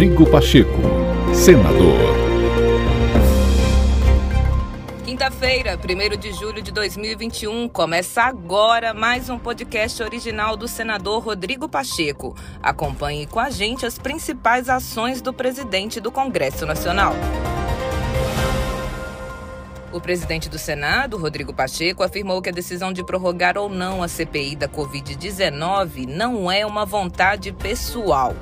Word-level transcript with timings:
Rodrigo 0.00 0.30
Pacheco, 0.30 0.80
senador. 1.34 1.98
Quinta-feira, 5.04 5.76
1 5.78 6.16
de 6.16 6.32
julho 6.32 6.62
de 6.62 6.72
2021, 6.72 7.68
começa 7.68 8.22
agora 8.22 8.94
mais 8.94 9.28
um 9.28 9.38
podcast 9.38 10.02
original 10.02 10.56
do 10.56 10.66
senador 10.66 11.22
Rodrigo 11.22 11.68
Pacheco. 11.68 12.34
Acompanhe 12.62 13.26
com 13.26 13.38
a 13.38 13.50
gente 13.50 13.84
as 13.84 13.98
principais 13.98 14.70
ações 14.70 15.20
do 15.20 15.34
presidente 15.34 16.00
do 16.00 16.10
Congresso 16.10 16.64
Nacional. 16.64 17.12
O 19.92 20.00
presidente 20.00 20.48
do 20.48 20.58
Senado, 20.58 21.18
Rodrigo 21.18 21.52
Pacheco, 21.52 22.02
afirmou 22.02 22.40
que 22.40 22.48
a 22.48 22.52
decisão 22.52 22.90
de 22.90 23.04
prorrogar 23.04 23.58
ou 23.58 23.68
não 23.68 24.02
a 24.02 24.08
CPI 24.08 24.56
da 24.56 24.66
Covid-19 24.66 26.06
não 26.06 26.50
é 26.50 26.64
uma 26.64 26.86
vontade 26.86 27.52
pessoal. 27.52 28.34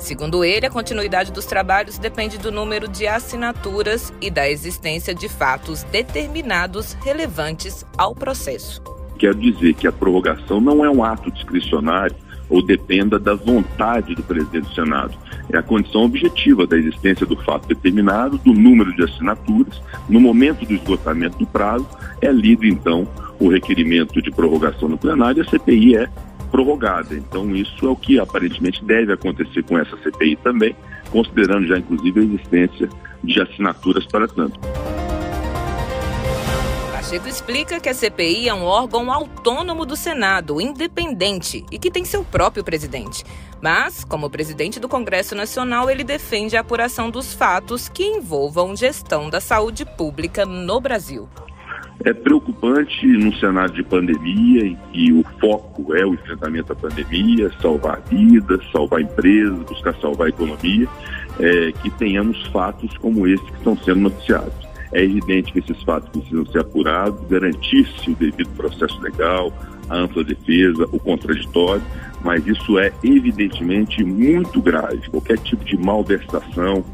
Segundo 0.00 0.42
ele, 0.42 0.64
a 0.64 0.70
continuidade 0.70 1.30
dos 1.30 1.44
trabalhos 1.44 1.98
depende 1.98 2.38
do 2.38 2.50
número 2.50 2.88
de 2.88 3.06
assinaturas 3.06 4.12
e 4.18 4.30
da 4.30 4.50
existência 4.50 5.14
de 5.14 5.28
fatos 5.28 5.82
determinados 5.84 6.94
relevantes 7.04 7.84
ao 7.98 8.14
processo. 8.14 8.82
Quero 9.18 9.38
dizer 9.38 9.74
que 9.74 9.86
a 9.86 9.92
prorrogação 9.92 10.58
não 10.58 10.82
é 10.82 10.90
um 10.90 11.04
ato 11.04 11.30
discricionário 11.30 12.16
ou 12.48 12.62
dependa 12.62 13.18
da 13.18 13.34
vontade 13.34 14.14
do 14.14 14.22
presidente 14.22 14.68
do 14.68 14.74
Senado. 14.74 15.14
É 15.52 15.58
a 15.58 15.62
condição 15.62 16.04
objetiva 16.04 16.66
da 16.66 16.78
existência 16.78 17.26
do 17.26 17.36
fato 17.36 17.68
determinado, 17.68 18.38
do 18.38 18.54
número 18.54 18.96
de 18.96 19.04
assinaturas. 19.04 19.82
No 20.08 20.18
momento 20.18 20.64
do 20.64 20.74
esgotamento 20.74 21.36
do 21.38 21.46
prazo, 21.46 21.86
é 22.22 22.32
lido 22.32 22.66
então 22.66 23.06
o 23.38 23.48
requerimento 23.48 24.20
de 24.22 24.30
prorrogação 24.30 24.88
no 24.88 24.96
plenário 24.96 25.42
e 25.42 25.46
a 25.46 25.50
CPI 25.50 25.96
é 25.96 26.08
prorrogada. 26.50 27.14
Então, 27.14 27.54
isso 27.54 27.86
é 27.86 27.88
o 27.88 27.96
que 27.96 28.18
aparentemente 28.18 28.84
deve 28.84 29.12
acontecer 29.12 29.62
com 29.62 29.78
essa 29.78 29.96
CPI 29.98 30.36
também, 30.36 30.74
considerando 31.10 31.66
já 31.66 31.78
inclusive 31.78 32.20
a 32.20 32.24
existência 32.24 32.88
de 33.22 33.40
assinaturas 33.40 34.06
para 34.06 34.26
tanto. 34.28 34.58
Pacheco 37.10 37.28
explica 37.28 37.80
que 37.80 37.88
a 37.88 37.94
CPI 37.94 38.48
é 38.48 38.54
um 38.54 38.62
órgão 38.62 39.10
autônomo 39.10 39.84
do 39.84 39.96
Senado, 39.96 40.60
independente 40.60 41.64
e 41.68 41.76
que 41.76 41.90
tem 41.90 42.04
seu 42.04 42.22
próprio 42.22 42.62
presidente. 42.62 43.24
Mas, 43.60 44.04
como 44.04 44.30
presidente 44.30 44.78
do 44.78 44.88
Congresso 44.88 45.34
Nacional, 45.34 45.90
ele 45.90 46.04
defende 46.04 46.56
a 46.56 46.60
apuração 46.60 47.10
dos 47.10 47.34
fatos 47.34 47.88
que 47.88 48.04
envolvam 48.04 48.76
gestão 48.76 49.28
da 49.28 49.40
saúde 49.40 49.84
pública 49.84 50.46
no 50.46 50.80
Brasil. 50.80 51.28
É 52.04 52.14
preocupante 52.14 53.06
no 53.06 53.34
cenário 53.36 53.74
de 53.74 53.82
pandemia, 53.82 54.64
em 54.64 54.78
que 54.90 55.12
o 55.12 55.22
foco 55.38 55.94
é 55.94 56.04
o 56.04 56.14
enfrentamento 56.14 56.72
à 56.72 56.76
pandemia, 56.76 57.50
salvar 57.60 58.00
vidas, 58.08 58.60
salvar 58.72 59.02
empresas, 59.02 59.58
buscar 59.64 59.94
salvar 59.96 60.28
a 60.28 60.30
economia, 60.30 60.88
é, 61.38 61.72
que 61.72 61.90
tenhamos 61.90 62.42
fatos 62.46 62.96
como 62.98 63.26
esse 63.26 63.44
que 63.44 63.58
estão 63.58 63.76
sendo 63.76 64.00
noticiados. 64.00 64.69
É 64.92 65.02
evidente 65.02 65.52
que 65.52 65.60
esses 65.60 65.82
fatos 65.82 66.08
precisam 66.10 66.44
ser 66.46 66.60
apurados, 66.60 67.20
garantir-se 67.28 68.10
o 68.10 68.14
devido 68.14 68.48
processo 68.50 69.00
legal, 69.00 69.52
a 69.88 69.98
ampla 69.98 70.22
defesa, 70.22 70.88
o 70.92 70.98
contraditório, 70.98 71.82
mas 72.22 72.46
isso 72.46 72.78
é 72.78 72.92
evidentemente 73.02 74.04
muito 74.04 74.60
grave. 74.60 75.08
Qualquer 75.10 75.38
tipo 75.38 75.64
de 75.64 75.76
malversação, 75.76 76.84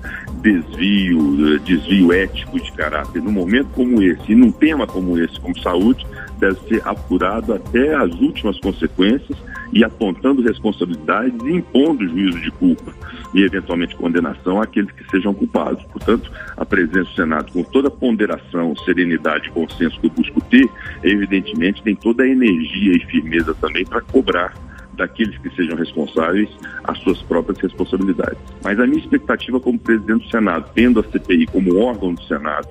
desvio, 0.40 1.58
desvio 1.60 2.12
ético 2.12 2.58
de 2.60 2.72
caráter, 2.72 3.22
num 3.22 3.32
momento 3.32 3.68
como 3.74 4.02
esse, 4.02 4.32
e 4.32 4.34
num 4.34 4.50
tema 4.50 4.86
como 4.86 5.18
esse, 5.18 5.38
como 5.40 5.58
saúde, 5.60 6.06
deve 6.38 6.58
ser 6.68 6.82
apurado 6.86 7.54
até 7.54 7.94
as 7.94 8.12
últimas 8.14 8.58
consequências 8.60 9.36
e 9.72 9.84
apontando 9.84 10.42
responsabilidades 10.42 11.38
e 11.44 11.52
impondo 11.52 12.08
juízo 12.08 12.40
de 12.40 12.50
culpa 12.52 12.92
e 13.34 13.42
eventualmente 13.42 13.96
condenação 13.96 14.60
àqueles 14.60 14.90
que 14.92 15.08
sejam 15.10 15.34
culpados. 15.34 15.84
Portanto, 15.84 16.30
a 16.56 16.64
presença 16.64 17.10
do 17.10 17.14
Senado, 17.14 17.52
com 17.52 17.62
toda 17.62 17.88
a 17.88 17.90
ponderação, 17.90 18.74
serenidade 18.76 19.48
e 19.48 19.50
consenso 19.50 20.00
que 20.00 20.06
eu 20.06 20.10
busco 20.10 20.40
ter, 20.42 20.68
evidentemente 21.02 21.82
tem 21.82 21.94
toda 21.94 22.22
a 22.22 22.28
energia 22.28 22.96
e 22.96 23.00
firmeza 23.06 23.54
também 23.54 23.84
para 23.84 24.00
cobrar 24.00 24.54
daqueles 24.96 25.36
que 25.38 25.50
sejam 25.50 25.76
responsáveis 25.76 26.48
as 26.84 26.98
suas 27.00 27.20
próprias 27.22 27.58
responsabilidades. 27.60 28.38
Mas 28.64 28.80
a 28.80 28.86
minha 28.86 28.98
expectativa 28.98 29.60
como 29.60 29.78
presidente 29.78 30.24
do 30.24 30.30
Senado, 30.30 30.70
tendo 30.74 31.00
a 31.00 31.04
CPI 31.04 31.46
como 31.46 31.78
órgão 31.78 32.14
do 32.14 32.22
Senado 32.22 32.68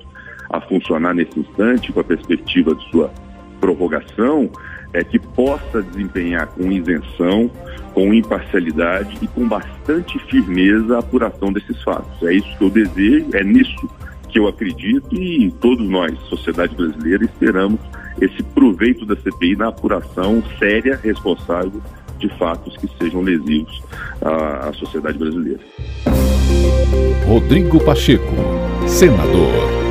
a 0.50 0.60
funcionar 0.60 1.14
nesse 1.14 1.38
instante, 1.38 1.92
com 1.92 2.00
a 2.00 2.04
perspectiva 2.04 2.74
de 2.74 2.90
sua 2.90 3.12
prorrogação, 3.66 4.48
é 4.92 5.02
que 5.02 5.18
possa 5.18 5.82
desempenhar 5.82 6.46
com 6.48 6.70
isenção, 6.70 7.50
com 7.92 8.14
imparcialidade 8.14 9.18
e 9.20 9.26
com 9.26 9.48
bastante 9.48 10.18
firmeza 10.30 10.96
a 10.96 11.00
apuração 11.00 11.52
desses 11.52 11.82
fatos. 11.82 12.22
É 12.22 12.32
isso 12.32 12.56
que 12.56 12.64
eu 12.64 12.70
desejo, 12.70 13.26
é 13.34 13.42
nisso 13.42 13.90
que 14.28 14.38
eu 14.38 14.46
acredito 14.46 15.14
e 15.14 15.50
todos 15.60 15.86
nós, 15.88 16.16
sociedade 16.28 16.74
brasileira, 16.74 17.24
esperamos 17.24 17.80
esse 18.20 18.42
proveito 18.42 19.04
da 19.04 19.16
CPI 19.16 19.56
na 19.56 19.68
apuração 19.68 20.42
séria, 20.58 20.98
responsável 21.02 21.82
de 22.18 22.28
fatos 22.38 22.76
que 22.76 22.88
sejam 22.98 23.20
lesivos 23.20 23.82
à, 24.22 24.68
à 24.68 24.72
sociedade 24.72 25.18
brasileira. 25.18 25.60
Rodrigo 27.26 27.82
Pacheco, 27.84 28.34
senador. 28.86 29.85